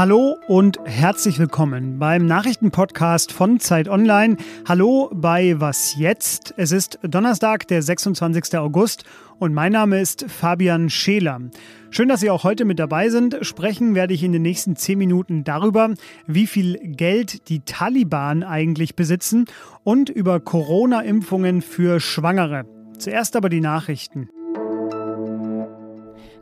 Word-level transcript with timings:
Hallo 0.00 0.38
und 0.46 0.78
herzlich 0.86 1.38
willkommen 1.38 1.98
beim 1.98 2.24
Nachrichtenpodcast 2.24 3.34
von 3.34 3.60
Zeit 3.60 3.86
Online. 3.86 4.38
Hallo 4.66 5.10
bei 5.12 5.60
Was 5.60 5.94
jetzt? 5.94 6.54
Es 6.56 6.72
ist 6.72 6.98
Donnerstag, 7.02 7.68
der 7.68 7.82
26. 7.82 8.56
August 8.56 9.04
und 9.38 9.52
mein 9.52 9.72
Name 9.72 10.00
ist 10.00 10.24
Fabian 10.26 10.88
Scheler. 10.88 11.42
Schön, 11.90 12.08
dass 12.08 12.20
Sie 12.20 12.30
auch 12.30 12.44
heute 12.44 12.64
mit 12.64 12.78
dabei 12.78 13.10
sind. 13.10 13.36
Sprechen 13.42 13.94
werde 13.94 14.14
ich 14.14 14.24
in 14.24 14.32
den 14.32 14.40
nächsten 14.40 14.74
zehn 14.74 14.96
Minuten 14.96 15.44
darüber, 15.44 15.92
wie 16.26 16.46
viel 16.46 16.78
Geld 16.78 17.50
die 17.50 17.60
Taliban 17.60 18.42
eigentlich 18.42 18.96
besitzen 18.96 19.44
und 19.84 20.08
über 20.08 20.40
Corona-Impfungen 20.40 21.60
für 21.60 22.00
Schwangere. 22.00 22.64
Zuerst 22.96 23.36
aber 23.36 23.50
die 23.50 23.60
Nachrichten. 23.60 24.30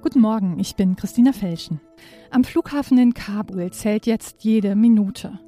Guten 0.01 0.21
Morgen, 0.21 0.61
ich 0.61 0.77
bin 0.77 0.95
Christina 0.95 1.33
Felschen. 1.33 1.81
Am 2.31 2.45
Flughafen 2.45 2.99
in 2.99 3.15
Kabul 3.15 3.73
zählt 3.73 4.07
jetzt 4.07 4.45
jede 4.45 4.77
Minute. 4.77 5.41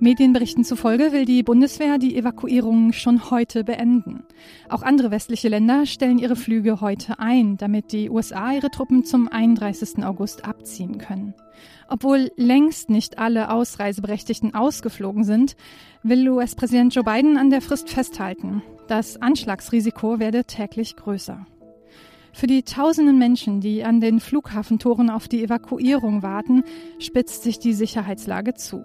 Medienberichten 0.00 0.64
zufolge 0.64 1.12
will 1.12 1.24
die 1.24 1.44
Bundeswehr 1.44 1.98
die 1.98 2.16
Evakuierung 2.16 2.92
schon 2.92 3.30
heute 3.30 3.62
beenden. 3.62 4.24
Auch 4.68 4.82
andere 4.82 5.12
westliche 5.12 5.48
Länder 5.48 5.86
stellen 5.86 6.18
ihre 6.18 6.34
Flüge 6.34 6.80
heute 6.80 7.20
ein, 7.20 7.56
damit 7.56 7.92
die 7.92 8.10
USA 8.10 8.52
ihre 8.52 8.70
Truppen 8.70 9.04
zum 9.04 9.28
31. 9.28 10.04
August 10.04 10.44
abziehen 10.44 10.98
können. 10.98 11.34
Obwohl 11.86 12.32
längst 12.36 12.90
nicht 12.90 13.18
alle 13.18 13.52
Ausreiseberechtigten 13.52 14.52
ausgeflogen 14.52 15.22
sind, 15.22 15.54
will 16.02 16.28
US-Präsident 16.28 16.92
Joe 16.92 17.04
Biden 17.04 17.36
an 17.36 17.50
der 17.50 17.62
Frist 17.62 17.88
festhalten. 17.88 18.62
Das 18.88 19.22
Anschlagsrisiko 19.22 20.18
werde 20.18 20.44
täglich 20.44 20.96
größer. 20.96 21.46
Für 22.32 22.46
die 22.46 22.62
tausenden 22.62 23.18
Menschen, 23.18 23.60
die 23.60 23.84
an 23.84 24.00
den 24.00 24.18
Flughafentoren 24.18 25.10
auf 25.10 25.28
die 25.28 25.44
Evakuierung 25.44 26.22
warten, 26.22 26.64
spitzt 26.98 27.42
sich 27.42 27.58
die 27.58 27.74
Sicherheitslage 27.74 28.54
zu. 28.54 28.84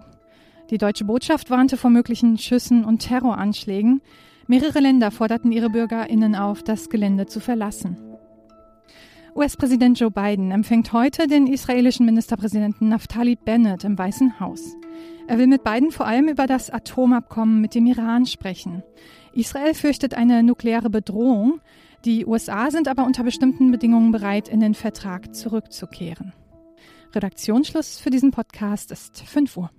Die 0.69 0.77
deutsche 0.77 1.05
Botschaft 1.05 1.49
warnte 1.49 1.77
vor 1.77 1.89
möglichen 1.89 2.37
Schüssen 2.37 2.83
und 2.83 2.99
Terroranschlägen. 2.99 4.01
Mehrere 4.47 4.79
Länder 4.79 5.11
forderten 5.11 5.51
ihre 5.51 5.69
Bürgerinnen 5.69 6.35
auf, 6.35 6.61
das 6.61 6.89
Gelände 6.89 7.25
zu 7.25 7.39
verlassen. 7.39 7.97
US-Präsident 9.33 9.99
Joe 9.99 10.11
Biden 10.11 10.51
empfängt 10.51 10.91
heute 10.93 11.27
den 11.27 11.47
israelischen 11.47 12.05
Ministerpräsidenten 12.05 12.89
Naftali 12.89 13.35
Bennett 13.35 13.83
im 13.83 13.97
Weißen 13.97 14.39
Haus. 14.39 14.75
Er 15.27 15.37
will 15.37 15.47
mit 15.47 15.63
Biden 15.63 15.91
vor 15.91 16.07
allem 16.07 16.27
über 16.27 16.47
das 16.47 16.69
Atomabkommen 16.69 17.61
mit 17.61 17.75
dem 17.75 17.85
Iran 17.85 18.25
sprechen. 18.25 18.83
Israel 19.33 19.73
fürchtet 19.73 20.15
eine 20.15 20.41
nukleare 20.41 20.89
Bedrohung. 20.89 21.61
Die 22.07 22.25
USA 22.25 22.71
sind 22.71 22.87
aber 22.87 23.03
unter 23.03 23.25
bestimmten 23.25 23.69
Bedingungen 23.69 24.13
bereit, 24.13 24.47
in 24.47 24.61
den 24.61 24.75
Vertrag 24.75 25.35
zurückzukehren. 25.35 26.31
Redaktionsschluss 27.13 27.99
für 27.99 28.09
diesen 28.09 28.31
Podcast 28.31 28.93
ist 28.93 29.23
5 29.23 29.57
Uhr. 29.57 29.69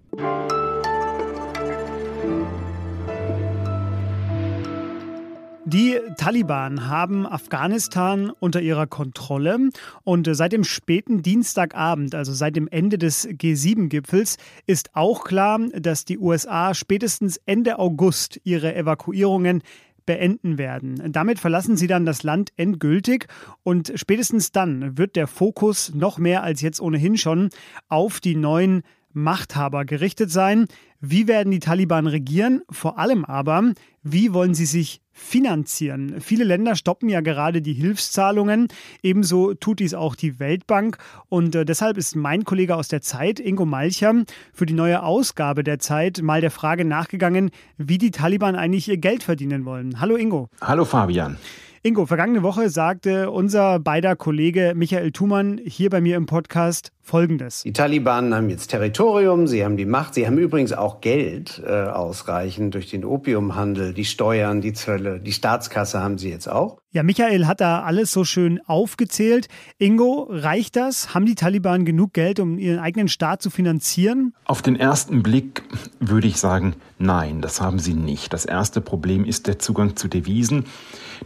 Die 5.70 6.00
Taliban 6.16 6.88
haben 6.88 7.26
Afghanistan 7.26 8.30
unter 8.40 8.62
ihrer 8.62 8.86
Kontrolle 8.86 9.68
und 10.02 10.26
seit 10.34 10.52
dem 10.52 10.64
späten 10.64 11.22
Dienstagabend, 11.22 12.14
also 12.14 12.32
seit 12.32 12.56
dem 12.56 12.68
Ende 12.68 12.96
des 12.96 13.28
G7-Gipfels, 13.28 14.38
ist 14.66 14.94
auch 14.94 15.24
klar, 15.24 15.60
dass 15.78 16.06
die 16.06 16.18
USA 16.18 16.72
spätestens 16.72 17.38
Ende 17.44 17.78
August 17.78 18.40
ihre 18.44 18.74
Evakuierungen 18.74 19.62
beenden 20.09 20.56
werden. 20.56 21.12
Damit 21.12 21.39
verlassen 21.39 21.77
sie 21.77 21.87
dann 21.87 22.06
das 22.06 22.23
Land 22.23 22.51
endgültig 22.56 23.27
und 23.62 23.92
spätestens 23.95 24.53
dann 24.53 24.97
wird 24.97 25.17
der 25.17 25.27
Fokus 25.27 25.92
noch 25.95 26.17
mehr 26.17 26.42
als 26.42 26.62
jetzt 26.62 26.81
ohnehin 26.81 27.19
schon 27.19 27.51
auf 27.89 28.19
die 28.19 28.34
neuen 28.34 28.84
Machthaber 29.22 29.84
gerichtet 29.84 30.30
sein. 30.30 30.66
Wie 31.00 31.29
werden 31.29 31.51
die 31.51 31.61
Taliban 31.61 32.06
regieren? 32.06 32.62
Vor 32.70 32.98
allem 32.98 33.24
aber, 33.24 33.73
wie 34.02 34.33
wollen 34.33 34.55
sie 34.55 34.67
sich 34.67 35.01
finanzieren? 35.12 36.20
Viele 36.20 36.45
Länder 36.45 36.74
stoppen 36.74 37.08
ja 37.08 37.20
gerade 37.20 37.62
die 37.62 37.73
Hilfszahlungen. 37.73 38.68
Ebenso 39.02 39.55
tut 39.55 39.80
dies 39.80 39.95
auch 39.95 40.17
die 40.17 40.40
Weltbank. 40.40 40.98
Und 41.29 41.55
äh, 41.55 41.64
deshalb 41.64 41.98
ist 41.98 42.17
mein 42.17 42.45
Kollege 42.45 42.74
aus 42.74 42.89
der 42.89 43.01
Zeit, 43.01 43.39
Ingo 43.39 43.64
Malcher, 43.64 44.24
für 44.52 44.67
die 44.67 44.74
neue 44.74 45.02
Ausgabe 45.02 45.62
der 45.62 45.79
Zeit 45.79 46.20
mal 46.23 46.40
der 46.40 46.50
Frage 46.50 46.85
nachgegangen, 46.85 47.50
wie 47.77 47.98
die 47.98 48.11
Taliban 48.11 48.56
eigentlich 48.56 48.89
ihr 48.89 48.98
Geld 48.98 49.23
verdienen 49.23 49.64
wollen. 49.64 50.00
Hallo 50.00 50.17
Ingo. 50.17 50.48
Hallo 50.61 50.85
Fabian. 50.85 51.36
Ingo, 51.84 52.06
vergangene 52.06 52.42
Woche 52.42 52.70
sagte 52.70 53.30
unser 53.30 53.78
beider 53.78 54.16
Kollege 54.16 54.72
Michael 54.74 55.12
Thumann 55.12 55.61
hier 55.64 55.90
bei 55.90 56.00
mir 56.00 56.16
im 56.16 56.27
Podcast 56.27 56.90
Folgendes. 57.02 57.62
Die 57.62 57.72
Taliban 57.72 58.34
haben 58.34 58.50
jetzt 58.50 58.66
Territorium, 58.66 59.46
sie 59.46 59.64
haben 59.64 59.77
die 59.77 59.86
Macht, 59.86 60.14
sie 60.14 60.27
haben 60.27 60.38
übrigens 60.38 60.72
auch 60.72 61.00
Geld 61.00 61.62
äh, 61.64 61.70
ausreichend 61.70 62.74
durch 62.74 62.90
den 62.90 63.05
Opiumhandel, 63.05 63.94
die 63.94 64.05
Steuern, 64.05 64.61
die 64.61 64.72
Zölle, 64.72 65.20
die 65.20 65.33
Staatskasse 65.33 66.02
haben 66.02 66.18
sie 66.18 66.30
jetzt 66.30 66.48
auch. 66.48 66.78
Ja, 66.90 67.02
Michael 67.02 67.46
hat 67.46 67.60
da 67.60 67.82
alles 67.82 68.12
so 68.12 68.24
schön 68.24 68.62
aufgezählt. 68.64 69.48
Ingo, 69.76 70.26
reicht 70.30 70.74
das? 70.74 71.12
Haben 71.12 71.26
die 71.26 71.34
Taliban 71.34 71.84
genug 71.84 72.14
Geld, 72.14 72.40
um 72.40 72.58
ihren 72.58 72.78
eigenen 72.78 73.08
Staat 73.08 73.42
zu 73.42 73.50
finanzieren? 73.50 74.32
Auf 74.46 74.62
den 74.62 74.74
ersten 74.74 75.22
Blick 75.22 75.64
würde 76.00 76.28
ich 76.28 76.38
sagen, 76.38 76.76
nein, 76.98 77.42
das 77.42 77.60
haben 77.60 77.78
sie 77.78 77.92
nicht. 77.92 78.32
Das 78.32 78.46
erste 78.46 78.80
Problem 78.80 79.26
ist 79.26 79.48
der 79.48 79.58
Zugang 79.58 79.96
zu 79.96 80.08
Devisen. 80.08 80.64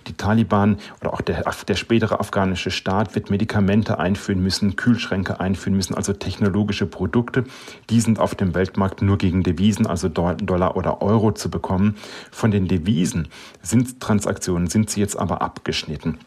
Die 0.08 0.14
Taliban 0.14 0.78
oder 1.00 1.12
auch 1.12 1.20
der, 1.20 1.44
der 1.68 1.74
spätere 1.74 2.18
afghanische 2.18 2.70
Staat 2.70 3.14
wird 3.14 3.30
Medikamente 3.30 3.98
einführen 3.98 4.42
müssen, 4.42 4.74
Kühlschränke 4.74 5.38
einführen 5.38 5.76
müssen, 5.76 5.94
also 5.94 6.12
technologische 6.12 6.86
Produkte. 6.86 7.44
Die 7.90 8.00
sind 8.00 8.18
auf 8.18 8.34
dem 8.34 8.54
Weltmarkt 8.54 9.02
nur 9.02 9.18
gegen 9.18 9.42
Devisen, 9.42 9.86
also 9.86 10.08
Dollar 10.08 10.76
oder 10.76 11.02
Euro 11.02 11.32
zu 11.32 11.50
bekommen. 11.50 11.96
Von 12.30 12.50
den 12.50 12.66
Devisen 12.66 13.28
sind 13.60 14.00
Transaktionen, 14.00 14.66
sind 14.66 14.90
sie 14.90 15.00
jetzt 15.00 15.16
aber 15.16 15.42
abgeschnitten. 15.52 16.18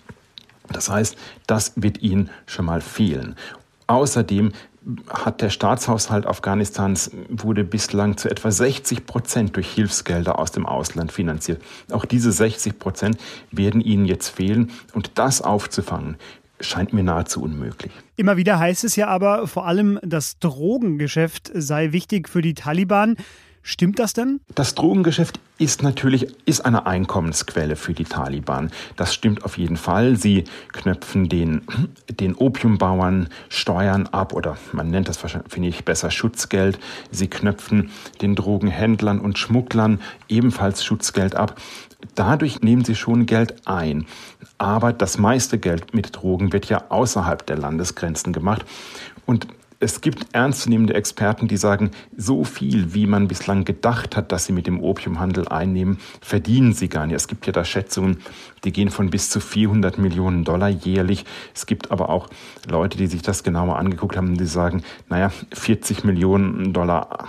Das 0.72 0.90
heißt, 0.90 1.18
das 1.48 1.74
wird 1.76 2.02
ihnen 2.02 2.30
schon 2.46 2.66
mal 2.66 2.82
fehlen. 2.82 3.36
Außerdem 3.88 4.52
hat 5.10 5.42
der 5.42 5.50
Staatshaushalt 5.50 6.28
Afghanistans 6.28 7.12
wurde 7.30 7.64
bislang 7.64 8.18
zu 8.18 8.30
etwa 8.30 8.52
60 8.52 9.08
Prozent 9.08 9.56
durch 9.56 9.72
Hilfsgelder 9.72 10.38
aus 10.38 10.52
dem 10.52 10.68
Ausland 10.68 11.12
finanziert. 11.12 11.62
Auch 11.92 12.06
diese 12.06 12.32
60 12.32 12.78
Prozent 12.78 13.18
werden 13.52 13.82
ihnen 13.82 14.06
jetzt 14.06 14.30
fehlen 14.30 14.72
und 14.94 15.12
das 15.16 15.42
aufzufangen 15.42 16.18
scheint 16.62 16.94
mir 16.94 17.04
nahezu 17.04 17.42
unmöglich. 17.42 17.92
Immer 18.16 18.38
wieder 18.38 18.60
heißt 18.60 18.86
es 18.86 18.96
ja 18.96 19.08
aber, 19.08 19.48
vor 19.48 19.66
allem 19.66 20.00
das 20.04 20.40
Drogengeschäft 20.40 21.52
sei 21.54 21.92
wichtig 21.92 22.30
für 22.30 22.42
die 22.42 22.54
Taliban. 22.54 23.18
Stimmt 23.68 23.98
das 23.98 24.14
denn? 24.14 24.42
Das 24.54 24.76
Drogengeschäft 24.76 25.40
ist 25.58 25.82
natürlich 25.82 26.28
ist 26.46 26.64
eine 26.64 26.86
Einkommensquelle 26.86 27.76
für 27.76 27.96
die 27.96 28.04
Taliban. 28.04 28.70
Das 28.96 29.12
stimmt 29.12 29.44
auf 29.44 29.58
jeden 29.58 29.76
Fall. 29.76 30.18
Sie 30.18 30.44
knöpfen 30.72 31.30
den, 31.30 31.64
den 32.08 32.36
Opiumbauern 32.36 33.28
Steuern 33.50 34.06
ab 34.06 34.34
oder 34.34 34.56
man 34.72 34.92
nennt 34.92 35.10
das 35.10 35.20
wahrscheinlich, 35.24 35.52
finde 35.52 35.70
ich, 35.70 35.84
besser 35.84 36.12
Schutzgeld. 36.12 36.78
Sie 37.10 37.28
knöpfen 37.28 37.90
den 38.22 38.36
Drogenhändlern 38.36 39.20
und 39.20 39.40
Schmugglern 39.40 40.00
ebenfalls 40.30 40.86
Schutzgeld 40.86 41.34
ab. 41.34 41.60
Dadurch 42.14 42.62
nehmen 42.62 42.86
sie 42.86 42.94
schon 42.94 43.26
Geld 43.26 43.68
ein. 43.68 44.06
Aber 44.60 44.94
das 44.94 45.18
meiste 45.18 45.58
Geld 45.58 45.96
mit 45.96 46.16
Drogen 46.16 46.54
wird 46.54 46.68
ja 46.68 46.84
außerhalb 46.90 47.44
der 47.48 47.58
Landesgrenzen 47.58 48.32
gemacht. 48.32 48.64
Und 49.26 49.48
es 49.80 50.02
gibt 50.02 50.34
ernstzunehmende 50.34 50.94
Experten, 50.94 51.48
die 51.48 51.58
sagen, 51.58 51.92
so 52.16 52.44
viel, 52.44 52.94
wie 52.94 53.08
man 53.08 53.28
bislang 53.28 53.66
gedacht 53.66 54.16
hat, 54.16 54.32
dass 54.32 54.46
sie 54.46 54.54
mit 54.54 54.68
dem 54.68 54.82
Opiumhandel 54.82 55.48
einnehmen, 55.48 56.00
verdienen 56.22 56.74
sie 56.74 56.90
gar 56.90 57.06
nicht. 57.06 57.16
Es 57.16 57.28
gibt 57.28 57.46
ja 57.46 57.54
da 57.54 57.66
Schätzungen, 57.66 58.18
die 58.64 58.72
gehen 58.72 58.90
von 58.90 59.10
bis 59.10 59.30
zu 59.30 59.40
400 59.40 59.98
Millionen 59.98 60.44
Dollar 60.44 60.70
jährlich. 60.70 61.26
Es 61.54 61.66
gibt 61.66 61.92
aber 61.92 62.10
auch 62.10 62.30
Leute, 62.70 62.98
die 62.98 63.08
sich 63.08 63.22
das 63.22 63.44
genauer 63.44 63.78
angeguckt 63.78 64.18
haben, 64.18 64.38
die 64.38 64.46
sagen, 64.46 64.84
naja, 65.10 65.32
40 65.54 66.04
Millionen 66.04 66.74
Dollar, 66.74 67.28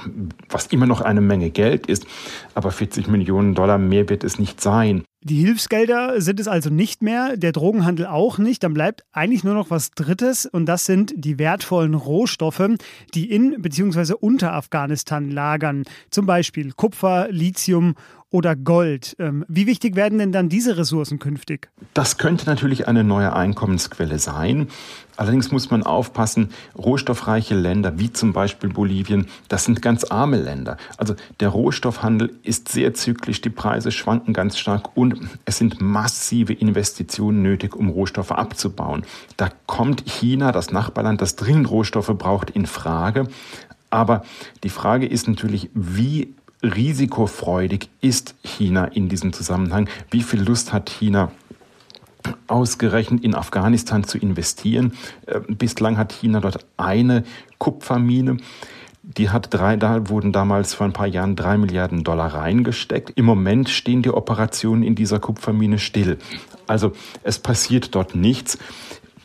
was 0.49 0.67
immer 0.69 0.87
noch 0.87 1.01
eine 1.01 1.21
Menge 1.21 1.51
Geld 1.51 1.87
ist, 1.87 2.07
aber 2.55 2.71
40 2.71 3.09
Millionen 3.09 3.55
Dollar 3.55 3.79
mehr 3.79 4.09
wird 4.09 4.25
es 4.25 4.39
nicht 4.39 4.61
sein. 4.61 5.05
Die 5.29 5.41
Hilfsgelder 5.41 6.21
sind 6.21 6.39
es 6.39 6.47
also 6.47 6.71
nicht 6.71 7.03
mehr, 7.03 7.37
der 7.37 7.51
Drogenhandel 7.51 8.07
auch 8.07 8.39
nicht. 8.39 8.63
Dann 8.63 8.75
bleibt 8.75 9.03
eigentlich 9.11 9.43
nur 9.43 9.55
noch 9.55 9.71
was 9.71 9.91
Drittes 9.91 10.47
und 10.47 10.67
das 10.67 10.87
sind 10.87 11.15
die 11.17 11.41
wertvollen 11.41 11.95
Rohstoffe, 11.95 12.63
die 13.13 13.29
in 13.33 13.61
bzw. 13.61 14.13
unter 14.21 14.53
Afghanistan 14.53 15.29
lagern. 15.29 15.83
Zum 16.11 16.27
Beispiel 16.27 16.71
Kupfer, 16.71 17.27
Lithium 17.29 17.97
oder 18.31 18.57
Gold. 18.57 19.15
Ähm, 19.19 19.45
wie 19.49 19.67
wichtig 19.67 19.97
werden 19.97 20.19
denn 20.19 20.33
dann 20.33 20.49
diese 20.49 20.77
Ressourcen 20.77 21.19
künftig? 21.19 21.71
Das 21.95 22.19
könnte 22.19 22.47
natürlich 22.47 22.89
eine 22.89 23.05
neue 23.05 23.35
Einkommensquelle 23.35 24.19
sein. 24.19 24.69
Allerdings 25.17 25.51
muss 25.51 25.71
man 25.71 25.83
aufpassen, 25.83 26.51
rohstoffreiche 26.77 27.55
Länder 27.55 27.99
wie 27.99 28.13
zum 28.13 28.33
Beispiel 28.33 28.69
Bolivien, 28.69 29.29
das 29.49 29.65
sind 29.65 29.81
ganz 29.81 30.05
arme 30.05 30.37
Länder. 30.37 30.77
Also 30.99 31.15
der 31.41 31.49
Rohstoffhandel 31.49 32.35
ist 32.43 32.69
sehr 32.69 32.93
zyklisch, 32.93 33.41
die 33.41 33.51
Preise 33.51 33.91
schwanken 33.93 34.35
ganz 34.35 34.59
stark 34.59 34.97
und 34.97 35.17
es 35.47 35.57
sind 35.57 35.81
massive 35.81 36.53
Investitionen 36.53 37.43
nötig, 37.43 37.75
um 37.75 37.89
Rohstoffe 37.89 38.33
abzubauen. 38.33 39.05
Da 39.39 39.49
kommt 39.67 40.05
China, 40.07 40.53
das 40.53 40.71
Nachbarland, 40.71 41.23
das 41.23 41.37
dringend 41.37 41.71
Rohstoffe 41.71 42.13
braucht, 42.19 42.51
in 42.51 42.67
Frage. 42.67 43.29
Aber 43.89 44.25
die 44.65 44.69
Frage 44.69 45.07
ist 45.07 45.29
natürlich, 45.29 45.71
wie 45.73 46.35
risikofreudig 46.67 47.89
ist 48.01 48.35
China 48.43 48.87
in 48.87 49.09
diesem 49.09 49.33
Zusammenhang? 49.33 49.89
Wie 50.11 50.23
viel 50.23 50.43
Lust 50.43 50.73
hat 50.73 50.91
China 50.91 51.31
ausgerechnet 52.49 53.25
in 53.25 53.35
Afghanistan 53.35 54.05
zu 54.05 54.19
investieren? 54.19 54.93
Äh, 55.27 55.41
bislang 55.49 55.99
hat 55.99 56.13
China 56.13 56.41
dort 56.41 56.67
eine 56.77 57.25
Kupfermine. 57.59 58.39
Die 59.03 59.31
hat 59.31 59.55
drei, 59.55 59.77
da 59.77 60.09
wurden 60.09 60.33
damals 60.33 60.75
vor 60.75 60.87
ein 60.87 60.93
paar 60.93 61.07
Jahren 61.07 61.37
drei 61.37 61.57
Milliarden 61.59 62.03
Dollar 62.03 62.35
reingesteckt. 62.35 63.13
Im 63.15 63.25
Moment 63.25 63.69
stehen 63.69 64.03
die 64.03 64.11
Operationen 64.11 64.83
in 64.83 64.97
dieser 64.97 65.21
Kupfermine 65.21 65.79
still. 65.79 66.19
Also 66.67 66.93
es 67.23 67.39
passiert 67.39 67.95
dort 67.95 68.17
nichts. 68.17 68.59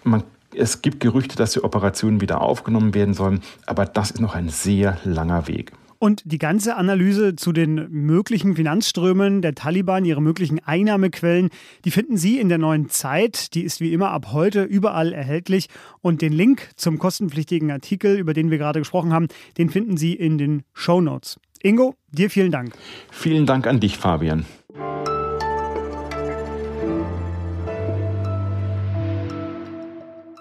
Man 0.03 0.23
es 0.53 0.81
gibt 0.81 0.99
Gerüchte, 0.99 1.35
dass 1.35 1.53
die 1.53 1.63
Operationen 1.63 2.21
wieder 2.21 2.41
aufgenommen 2.41 2.93
werden 2.93 3.13
sollen, 3.13 3.41
aber 3.65 3.85
das 3.85 4.11
ist 4.11 4.19
noch 4.19 4.35
ein 4.35 4.49
sehr 4.49 4.97
langer 5.03 5.47
Weg. 5.47 5.71
Und 6.01 6.23
die 6.25 6.39
ganze 6.39 6.77
Analyse 6.77 7.35
zu 7.35 7.51
den 7.51 7.87
möglichen 7.91 8.55
Finanzströmen 8.55 9.43
der 9.43 9.53
Taliban, 9.53 10.03
ihre 10.03 10.19
möglichen 10.19 10.57
Einnahmequellen, 10.57 11.51
die 11.85 11.91
finden 11.91 12.17
Sie 12.17 12.39
in 12.39 12.49
der 12.49 12.57
neuen 12.57 12.89
Zeit. 12.89 13.53
Die 13.53 13.61
ist 13.61 13.81
wie 13.81 13.93
immer 13.93 14.09
ab 14.09 14.29
heute 14.31 14.63
überall 14.63 15.13
erhältlich. 15.13 15.67
Und 16.01 16.23
den 16.23 16.33
Link 16.33 16.69
zum 16.75 16.97
kostenpflichtigen 16.97 17.69
Artikel, 17.69 18.17
über 18.17 18.33
den 18.33 18.49
wir 18.49 18.57
gerade 18.57 18.79
gesprochen 18.79 19.13
haben, 19.13 19.27
den 19.59 19.69
finden 19.69 19.95
Sie 19.95 20.13
in 20.13 20.39
den 20.39 20.63
Show 20.73 21.01
Notes. 21.01 21.39
Ingo, 21.61 21.93
dir 22.09 22.31
vielen 22.31 22.51
Dank. 22.51 22.73
Vielen 23.11 23.45
Dank 23.45 23.67
an 23.67 23.79
dich, 23.79 23.99
Fabian. 23.99 24.47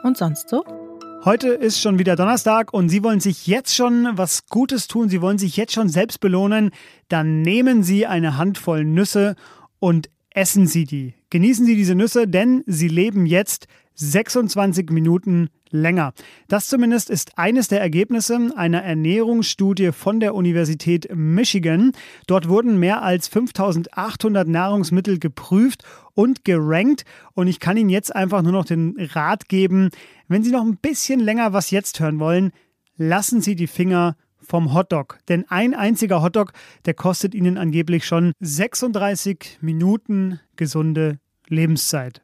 Und 0.02 0.16
sonst 0.16 0.48
so? 0.48 0.64
Heute 1.22 1.48
ist 1.48 1.82
schon 1.82 1.98
wieder 1.98 2.16
Donnerstag 2.16 2.72
und 2.72 2.88
Sie 2.88 3.04
wollen 3.04 3.20
sich 3.20 3.46
jetzt 3.46 3.74
schon 3.76 4.08
was 4.12 4.46
Gutes 4.46 4.88
tun, 4.88 5.10
Sie 5.10 5.20
wollen 5.20 5.36
sich 5.36 5.54
jetzt 5.58 5.74
schon 5.74 5.90
selbst 5.90 6.20
belohnen, 6.20 6.70
dann 7.08 7.42
nehmen 7.42 7.82
Sie 7.82 8.06
eine 8.06 8.38
Handvoll 8.38 8.86
Nüsse 8.86 9.36
und 9.78 10.08
essen 10.30 10.66
Sie 10.66 10.86
die. 10.86 11.12
Genießen 11.28 11.66
Sie 11.66 11.76
diese 11.76 11.94
Nüsse, 11.94 12.26
denn 12.26 12.64
sie 12.66 12.88
leben 12.88 13.26
jetzt 13.26 13.66
26 14.00 14.90
Minuten 14.90 15.48
länger. 15.70 16.12
Das 16.48 16.68
zumindest 16.68 17.10
ist 17.10 17.38
eines 17.38 17.68
der 17.68 17.80
Ergebnisse 17.80 18.50
einer 18.56 18.82
Ernährungsstudie 18.82 19.92
von 19.92 20.20
der 20.20 20.34
Universität 20.34 21.08
Michigan. 21.14 21.92
Dort 22.26 22.48
wurden 22.48 22.78
mehr 22.78 23.02
als 23.02 23.28
5800 23.28 24.48
Nahrungsmittel 24.48 25.18
geprüft 25.18 25.84
und 26.14 26.44
gerankt. 26.44 27.04
Und 27.34 27.46
ich 27.46 27.60
kann 27.60 27.76
Ihnen 27.76 27.90
jetzt 27.90 28.14
einfach 28.14 28.42
nur 28.42 28.52
noch 28.52 28.64
den 28.64 28.96
Rat 28.98 29.48
geben, 29.48 29.90
wenn 30.28 30.42
Sie 30.42 30.50
noch 30.50 30.62
ein 30.62 30.76
bisschen 30.76 31.20
länger 31.20 31.52
was 31.52 31.70
jetzt 31.70 32.00
hören 32.00 32.18
wollen, 32.18 32.52
lassen 32.96 33.40
Sie 33.40 33.54
die 33.54 33.66
Finger 33.66 34.16
vom 34.40 34.74
Hotdog. 34.74 35.18
Denn 35.28 35.44
ein 35.48 35.74
einziger 35.74 36.22
Hotdog, 36.22 36.52
der 36.86 36.94
kostet 36.94 37.34
Ihnen 37.34 37.58
angeblich 37.58 38.06
schon 38.06 38.32
36 38.40 39.58
Minuten 39.60 40.40
gesunde 40.56 41.18
Lebenszeit. 41.48 42.22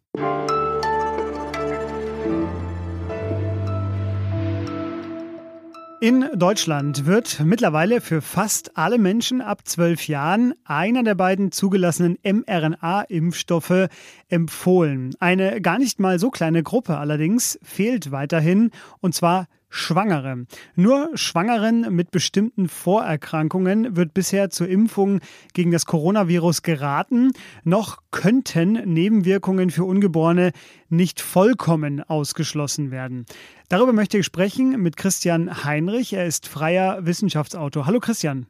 In 5.98 6.26
Deutschland 6.34 7.06
wird 7.06 7.40
mittlerweile 7.40 8.02
für 8.02 8.20
fast 8.20 8.76
alle 8.76 8.98
Menschen 8.98 9.40
ab 9.40 9.66
zwölf 9.66 10.08
Jahren 10.08 10.52
einer 10.66 11.02
der 11.02 11.14
beiden 11.14 11.52
zugelassenen 11.52 12.18
mRNA-Impfstoffe 12.22 13.88
empfohlen. 14.28 15.14
Eine 15.20 15.62
gar 15.62 15.78
nicht 15.78 15.98
mal 15.98 16.18
so 16.18 16.30
kleine 16.30 16.62
Gruppe 16.62 16.98
allerdings 16.98 17.58
fehlt 17.62 18.10
weiterhin, 18.12 18.72
und 19.00 19.14
zwar 19.14 19.46
Schwangere. 19.68 20.46
Nur 20.74 21.10
Schwangeren 21.14 21.94
mit 21.94 22.10
bestimmten 22.10 22.68
Vorerkrankungen 22.68 23.96
wird 23.96 24.14
bisher 24.14 24.50
zur 24.50 24.68
Impfung 24.68 25.20
gegen 25.54 25.70
das 25.70 25.86
Coronavirus 25.86 26.62
geraten. 26.62 27.32
Noch 27.64 27.98
könnten 28.10 28.72
Nebenwirkungen 28.92 29.70
für 29.70 29.84
Ungeborene 29.84 30.52
nicht 30.88 31.20
vollkommen 31.20 32.02
ausgeschlossen 32.02 32.90
werden. 32.90 33.26
Darüber 33.68 33.92
möchte 33.92 34.18
ich 34.18 34.26
sprechen 34.26 34.80
mit 34.82 34.96
Christian 34.96 35.64
Heinrich. 35.64 36.12
Er 36.12 36.26
ist 36.26 36.48
freier 36.48 37.04
Wissenschaftsautor. 37.04 37.86
Hallo 37.86 38.00
Christian. 38.00 38.46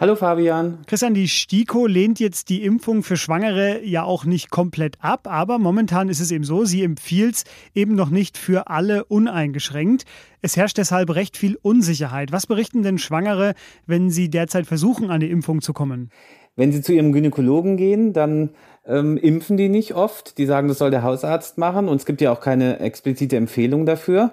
Hallo 0.00 0.16
Fabian. 0.16 0.78
Christian, 0.86 1.12
die 1.12 1.28
STIKO 1.28 1.86
lehnt 1.86 2.20
jetzt 2.20 2.48
die 2.48 2.62
Impfung 2.62 3.02
für 3.02 3.18
Schwangere 3.18 3.84
ja 3.84 4.02
auch 4.02 4.24
nicht 4.24 4.48
komplett 4.48 4.96
ab, 5.02 5.28
aber 5.30 5.58
momentan 5.58 6.08
ist 6.08 6.20
es 6.20 6.30
eben 6.30 6.42
so, 6.42 6.64
sie 6.64 6.82
empfiehlt 6.82 7.34
es 7.34 7.44
eben 7.74 7.96
noch 7.96 8.08
nicht 8.08 8.38
für 8.38 8.68
alle 8.68 9.04
uneingeschränkt. 9.04 10.06
Es 10.40 10.56
herrscht 10.56 10.78
deshalb 10.78 11.14
recht 11.14 11.36
viel 11.36 11.58
Unsicherheit. 11.60 12.32
Was 12.32 12.46
berichten 12.46 12.82
denn 12.82 12.96
Schwangere, 12.96 13.52
wenn 13.86 14.08
sie 14.08 14.30
derzeit 14.30 14.66
versuchen, 14.66 15.10
an 15.10 15.20
die 15.20 15.30
Impfung 15.30 15.60
zu 15.60 15.74
kommen? 15.74 16.08
Wenn 16.56 16.72
sie 16.72 16.80
zu 16.80 16.94
ihrem 16.94 17.12
Gynäkologen 17.12 17.76
gehen, 17.76 18.14
dann 18.14 18.54
ähm, 18.86 19.18
impfen 19.18 19.58
die 19.58 19.68
nicht 19.68 19.94
oft. 19.94 20.38
Die 20.38 20.46
sagen, 20.46 20.68
das 20.68 20.78
soll 20.78 20.90
der 20.90 21.02
Hausarzt 21.02 21.58
machen 21.58 21.88
und 21.88 21.96
es 21.96 22.06
gibt 22.06 22.22
ja 22.22 22.32
auch 22.32 22.40
keine 22.40 22.80
explizite 22.80 23.36
Empfehlung 23.36 23.84
dafür. 23.84 24.32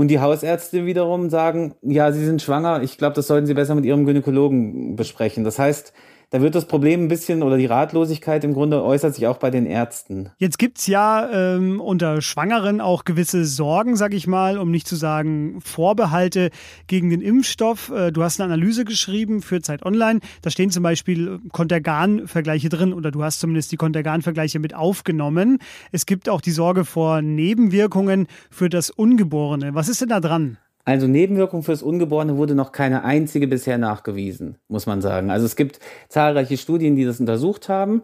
Und 0.00 0.08
die 0.08 0.18
Hausärzte 0.18 0.86
wiederum 0.86 1.28
sagen, 1.28 1.74
ja, 1.82 2.10
sie 2.10 2.24
sind 2.24 2.40
schwanger, 2.40 2.82
ich 2.82 2.96
glaube, 2.96 3.12
das 3.12 3.26
sollten 3.26 3.46
sie 3.46 3.52
besser 3.52 3.74
mit 3.74 3.84
ihrem 3.84 4.06
Gynäkologen 4.06 4.96
besprechen. 4.96 5.44
Das 5.44 5.58
heißt, 5.58 5.92
da 6.30 6.40
wird 6.40 6.54
das 6.54 6.66
Problem 6.66 7.04
ein 7.04 7.08
bisschen 7.08 7.42
oder 7.42 7.56
die 7.56 7.66
Ratlosigkeit 7.66 8.44
im 8.44 8.54
Grunde 8.54 8.84
äußert 8.84 9.16
sich 9.16 9.26
auch 9.26 9.38
bei 9.38 9.50
den 9.50 9.66
Ärzten. 9.66 10.30
Jetzt 10.38 10.58
gibt 10.58 10.78
es 10.78 10.86
ja 10.86 11.28
ähm, 11.28 11.80
unter 11.80 12.22
Schwangeren 12.22 12.80
auch 12.80 13.04
gewisse 13.04 13.44
Sorgen, 13.44 13.96
sag 13.96 14.14
ich 14.14 14.28
mal, 14.28 14.56
um 14.56 14.70
nicht 14.70 14.86
zu 14.86 14.94
sagen 14.94 15.60
Vorbehalte 15.60 16.50
gegen 16.86 17.10
den 17.10 17.20
Impfstoff. 17.20 17.90
Äh, 17.90 18.12
du 18.12 18.22
hast 18.22 18.40
eine 18.40 18.52
Analyse 18.52 18.84
geschrieben 18.84 19.42
für 19.42 19.60
Zeit 19.60 19.84
Online. 19.84 20.20
Da 20.42 20.50
stehen 20.50 20.70
zum 20.70 20.84
Beispiel 20.84 21.40
Kontergan-Vergleiche 21.50 22.68
drin 22.68 22.92
oder 22.92 23.10
du 23.10 23.24
hast 23.24 23.40
zumindest 23.40 23.72
die 23.72 23.76
Kontergan-Vergleiche 23.76 24.60
mit 24.60 24.72
aufgenommen. 24.72 25.58
Es 25.90 26.06
gibt 26.06 26.28
auch 26.28 26.40
die 26.40 26.52
Sorge 26.52 26.84
vor 26.84 27.22
Nebenwirkungen 27.22 28.28
für 28.50 28.68
das 28.68 28.90
Ungeborene. 28.90 29.74
Was 29.74 29.88
ist 29.88 30.00
denn 30.00 30.10
da 30.10 30.20
dran? 30.20 30.58
Also 30.84 31.06
Nebenwirkung 31.06 31.62
fürs 31.62 31.82
Ungeborene 31.82 32.36
wurde 32.36 32.54
noch 32.54 32.72
keine 32.72 33.04
einzige 33.04 33.46
bisher 33.46 33.78
nachgewiesen, 33.78 34.56
muss 34.68 34.86
man 34.86 35.02
sagen. 35.02 35.30
Also 35.30 35.46
es 35.46 35.56
gibt 35.56 35.78
zahlreiche 36.08 36.56
Studien, 36.56 36.96
die 36.96 37.04
das 37.04 37.20
untersucht 37.20 37.68
haben 37.68 38.02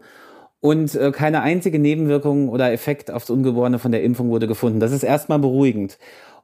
und 0.59 0.95
äh, 0.95 1.11
keine 1.11 1.41
einzige 1.41 1.79
Nebenwirkung 1.79 2.49
oder 2.49 2.71
Effekt 2.71 3.11
aufs 3.11 3.29
Ungeborene 3.29 3.79
von 3.79 3.91
der 3.91 4.03
Impfung 4.03 4.29
wurde 4.29 4.47
gefunden. 4.47 4.79
Das 4.79 4.91
ist 4.91 5.03
erstmal 5.03 5.39
beruhigend. 5.39 5.97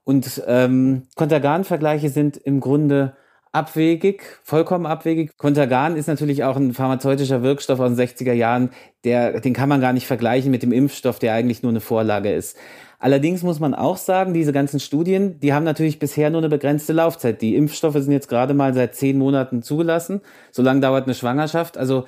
Und 0.03 0.43
ähm, 0.47 1.03
Kontergan-Vergleiche 1.15 2.09
sind 2.09 2.37
im 2.37 2.59
Grunde 2.59 3.15
abwegig, 3.53 4.23
vollkommen 4.43 4.85
abwegig. 4.85 5.37
Contergan 5.37 5.95
ist 5.95 6.07
natürlich 6.07 6.43
auch 6.43 6.57
ein 6.57 6.73
pharmazeutischer 6.73 7.43
Wirkstoff 7.43 7.79
aus 7.79 7.95
den 7.95 8.07
60er 8.07 8.33
Jahren, 8.33 8.71
der, 9.05 9.39
den 9.39 9.53
kann 9.53 9.69
man 9.69 9.79
gar 9.79 9.93
nicht 9.93 10.07
vergleichen 10.07 10.51
mit 10.51 10.63
dem 10.63 10.71
Impfstoff, 10.71 11.19
der 11.19 11.33
eigentlich 11.33 11.61
nur 11.61 11.71
eine 11.71 11.79
Vorlage 11.79 12.33
ist. 12.33 12.57
Allerdings 13.03 13.43
muss 13.43 13.59
man 13.59 13.73
auch 13.73 13.97
sagen, 13.97 14.33
diese 14.33 14.53
ganzen 14.53 14.79
Studien, 14.79 15.37
die 15.41 15.51
haben 15.51 15.65
natürlich 15.65 15.99
bisher 15.99 16.29
nur 16.29 16.39
eine 16.39 16.47
begrenzte 16.47 16.93
Laufzeit. 16.93 17.41
Die 17.41 17.53
Impfstoffe 17.53 17.97
sind 17.97 18.13
jetzt 18.13 18.29
gerade 18.29 18.53
mal 18.53 18.73
seit 18.73 18.95
zehn 18.95 19.17
Monaten 19.17 19.61
zugelassen. 19.61 20.21
So 20.51 20.61
lange 20.61 20.79
dauert 20.79 21.03
eine 21.03 21.13
Schwangerschaft. 21.13 21.77
Also 21.77 22.05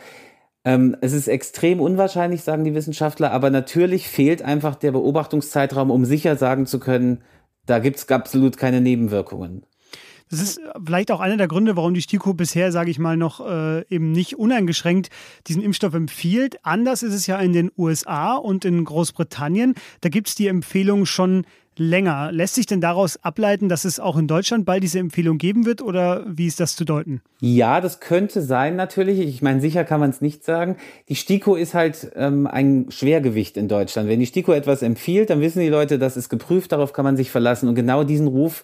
ähm, 0.63 0.95
es 1.01 1.11
ist 1.11 1.27
extrem 1.27 1.81
unwahrscheinlich, 1.81 2.43
sagen 2.43 2.63
die 2.63 2.75
Wissenschaftler, 2.75 3.33
aber 3.33 3.49
natürlich 3.49 4.07
fehlt 4.07 4.41
einfach 4.41 4.75
der 4.75 4.93
Beobachtungszeitraum, 4.93 5.91
um 5.91 6.05
sicher 6.05 6.37
sagen 6.37 6.65
zu 6.65 6.79
können, 6.79 7.23
da 7.65 7.79
gibt 7.79 7.97
es 7.97 8.09
absolut 8.09 8.55
keine 8.55 8.79
Nebenwirkungen. 8.79 9.65
Das 10.29 10.41
ist 10.41 10.59
vielleicht 10.83 11.11
auch 11.11 11.19
einer 11.19 11.37
der 11.37 11.47
Gründe, 11.47 11.75
warum 11.75 11.93
die 11.93 12.01
STIKO 12.01 12.33
bisher, 12.33 12.71
sage 12.71 12.89
ich 12.89 12.97
mal, 12.97 13.15
noch 13.15 13.45
äh, 13.45 13.85
eben 13.89 14.11
nicht 14.11 14.37
uneingeschränkt 14.37 15.09
diesen 15.47 15.61
Impfstoff 15.61 15.93
empfiehlt. 15.93 16.57
Anders 16.63 17.03
ist 17.03 17.13
es 17.13 17.27
ja 17.27 17.37
in 17.37 17.53
den 17.53 17.71
USA 17.77 18.35
und 18.35 18.65
in 18.65 18.83
Großbritannien. 18.83 19.75
Da 20.01 20.09
gibt 20.09 20.29
es 20.29 20.35
die 20.35 20.47
Empfehlung 20.47 21.05
schon 21.05 21.45
länger. 21.77 22.31
Lässt 22.31 22.55
sich 22.55 22.65
denn 22.65 22.81
daraus 22.81 23.17
ableiten, 23.23 23.69
dass 23.69 23.85
es 23.85 23.99
auch 23.99 24.17
in 24.17 24.27
Deutschland 24.27 24.65
bald 24.65 24.83
diese 24.83 24.99
Empfehlung 24.99 25.37
geben 25.37 25.65
wird 25.65 25.81
oder 25.81 26.23
wie 26.27 26.47
ist 26.47 26.59
das 26.59 26.75
zu 26.75 26.85
deuten? 26.85 27.21
Ja, 27.41 27.81
das 27.81 27.99
könnte 27.99 28.41
sein 28.41 28.75
natürlich. 28.75 29.19
Ich 29.19 29.41
meine, 29.41 29.61
sicher 29.61 29.83
kann 29.83 29.99
man 29.99 30.09
es 30.09 30.21
nicht 30.21 30.43
sagen. 30.43 30.77
Die 31.09 31.15
STIKO 31.15 31.55
ist 31.55 31.73
halt 31.73 32.11
ähm, 32.15 32.47
ein 32.47 32.87
Schwergewicht 32.89 33.57
in 33.57 33.67
Deutschland. 33.67 34.09
Wenn 34.09 34.19
die 34.19 34.25
STIKO 34.25 34.53
etwas 34.53 34.81
empfiehlt, 34.81 35.29
dann 35.29 35.41
wissen 35.41 35.59
die 35.59 35.69
Leute, 35.69 35.99
das 35.99 36.17
ist 36.17 36.29
geprüft, 36.29 36.71
darauf 36.71 36.93
kann 36.93 37.05
man 37.05 37.17
sich 37.17 37.29
verlassen. 37.29 37.67
Und 37.67 37.75
genau 37.75 38.03
diesen 38.03 38.27
Ruf 38.27 38.63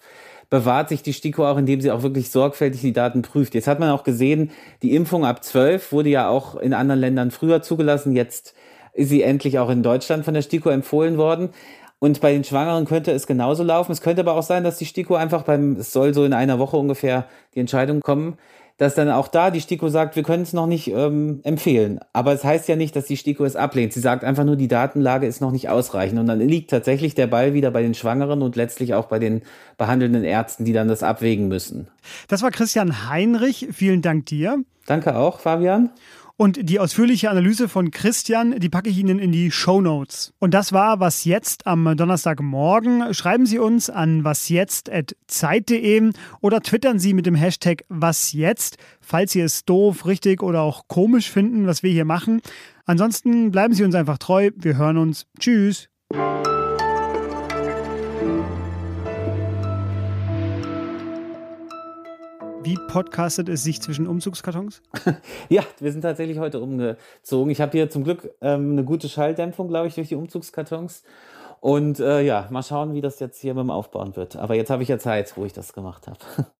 bewahrt 0.52 0.90
sich 0.90 1.02
die 1.02 1.14
STIKO 1.14 1.48
auch, 1.48 1.56
indem 1.56 1.80
sie 1.80 1.90
auch 1.90 2.02
wirklich 2.02 2.30
sorgfältig 2.30 2.82
die 2.82 2.92
Daten 2.92 3.22
prüft. 3.22 3.54
Jetzt 3.54 3.68
hat 3.68 3.80
man 3.80 3.88
auch 3.88 4.04
gesehen, 4.04 4.50
die 4.82 4.94
Impfung 4.94 5.24
ab 5.24 5.42
12 5.42 5.92
wurde 5.92 6.10
ja 6.10 6.28
auch 6.28 6.56
in 6.56 6.74
anderen 6.74 7.00
Ländern 7.00 7.30
früher 7.30 7.62
zugelassen. 7.62 8.14
Jetzt 8.14 8.54
ist 8.92 9.08
sie 9.08 9.22
endlich 9.22 9.58
auch 9.58 9.70
in 9.70 9.82
Deutschland 9.82 10.26
von 10.26 10.34
der 10.34 10.42
STIKO 10.42 10.68
empfohlen 10.68 11.16
worden. 11.16 11.48
Und 12.00 12.20
bei 12.20 12.34
den 12.34 12.44
Schwangeren 12.44 12.84
könnte 12.84 13.12
es 13.12 13.26
genauso 13.26 13.62
laufen. 13.62 13.92
Es 13.92 14.02
könnte 14.02 14.20
aber 14.20 14.34
auch 14.34 14.42
sein, 14.42 14.62
dass 14.62 14.76
die 14.76 14.84
STIKO 14.84 15.14
einfach 15.14 15.44
beim, 15.44 15.76
es 15.76 15.90
soll 15.90 16.12
so 16.12 16.22
in 16.22 16.34
einer 16.34 16.58
Woche 16.58 16.76
ungefähr 16.76 17.24
die 17.54 17.60
Entscheidung 17.60 18.00
kommen, 18.00 18.36
dass 18.82 18.96
dann 18.96 19.10
auch 19.10 19.28
da 19.28 19.52
die 19.52 19.60
STIKO 19.60 19.88
sagt, 19.90 20.16
wir 20.16 20.24
können 20.24 20.42
es 20.42 20.52
noch 20.52 20.66
nicht 20.66 20.88
ähm, 20.88 21.38
empfehlen. 21.44 22.00
Aber 22.12 22.32
es 22.32 22.42
heißt 22.42 22.66
ja 22.66 22.74
nicht, 22.74 22.96
dass 22.96 23.04
die 23.04 23.16
STIKO 23.16 23.44
es 23.44 23.54
ablehnt. 23.54 23.92
Sie 23.92 24.00
sagt 24.00 24.24
einfach 24.24 24.42
nur, 24.42 24.56
die 24.56 24.66
Datenlage 24.66 25.28
ist 25.28 25.40
noch 25.40 25.52
nicht 25.52 25.68
ausreichend. 25.68 26.18
Und 26.18 26.26
dann 26.26 26.40
liegt 26.40 26.70
tatsächlich 26.70 27.14
der 27.14 27.28
Ball 27.28 27.54
wieder 27.54 27.70
bei 27.70 27.82
den 27.82 27.94
Schwangeren 27.94 28.42
und 28.42 28.56
letztlich 28.56 28.94
auch 28.94 29.06
bei 29.06 29.20
den 29.20 29.42
behandelnden 29.78 30.24
Ärzten, 30.24 30.64
die 30.64 30.72
dann 30.72 30.88
das 30.88 31.04
abwägen 31.04 31.46
müssen. 31.46 31.86
Das 32.26 32.42
war 32.42 32.50
Christian 32.50 33.08
Heinrich. 33.08 33.68
Vielen 33.70 34.02
Dank 34.02 34.26
dir. 34.26 34.58
Danke 34.86 35.14
auch, 35.14 35.38
Fabian. 35.38 35.90
Und 36.42 36.68
die 36.68 36.80
ausführliche 36.80 37.30
Analyse 37.30 37.68
von 37.68 37.92
Christian, 37.92 38.58
die 38.58 38.68
packe 38.68 38.90
ich 38.90 38.98
Ihnen 38.98 39.20
in 39.20 39.30
die 39.30 39.52
Show 39.52 39.80
Notes. 39.80 40.34
Und 40.40 40.54
das 40.54 40.72
war 40.72 40.98
Was 40.98 41.24
Jetzt 41.24 41.68
am 41.68 41.96
Donnerstagmorgen. 41.96 43.14
Schreiben 43.14 43.46
Sie 43.46 43.60
uns 43.60 43.88
an 43.88 44.24
wasjetzt.zeit.de 44.24 46.10
oder 46.40 46.60
twittern 46.60 46.98
Sie 46.98 47.14
mit 47.14 47.26
dem 47.26 47.36
Hashtag 47.36 47.84
Was 47.88 48.32
Jetzt, 48.32 48.78
falls 49.00 49.30
Sie 49.30 49.40
es 49.40 49.64
doof, 49.64 50.04
richtig 50.04 50.42
oder 50.42 50.62
auch 50.62 50.88
komisch 50.88 51.30
finden, 51.30 51.68
was 51.68 51.84
wir 51.84 51.92
hier 51.92 52.04
machen. 52.04 52.42
Ansonsten 52.86 53.52
bleiben 53.52 53.74
Sie 53.74 53.84
uns 53.84 53.94
einfach 53.94 54.18
treu. 54.18 54.50
Wir 54.56 54.76
hören 54.76 54.96
uns. 54.96 55.26
Tschüss. 55.38 55.90
Wie 62.72 62.78
podcastet 62.78 63.50
es 63.50 63.62
sich 63.64 63.82
zwischen 63.82 64.06
Umzugskartons? 64.06 64.80
ja, 65.50 65.62
wir 65.78 65.92
sind 65.92 66.00
tatsächlich 66.00 66.38
heute 66.38 66.58
umgezogen. 66.58 67.50
Ich 67.50 67.60
habe 67.60 67.72
hier 67.72 67.90
zum 67.90 68.02
Glück 68.02 68.30
ähm, 68.40 68.72
eine 68.72 68.82
gute 68.82 69.10
Schalldämpfung, 69.10 69.68
glaube 69.68 69.88
ich, 69.88 69.94
durch 69.94 70.08
die 70.08 70.14
Umzugskartons. 70.14 71.02
Und 71.60 72.00
äh, 72.00 72.22
ja, 72.22 72.48
mal 72.48 72.62
schauen, 72.62 72.94
wie 72.94 73.02
das 73.02 73.20
jetzt 73.20 73.42
hier 73.42 73.52
dem 73.52 73.70
Aufbauen 73.70 74.16
wird. 74.16 74.36
Aber 74.36 74.54
jetzt 74.54 74.70
habe 74.70 74.82
ich 74.82 74.88
ja 74.88 74.98
Zeit, 74.98 75.36
wo 75.36 75.44
ich 75.44 75.52
das 75.52 75.74
gemacht 75.74 76.06
habe. 76.06 76.18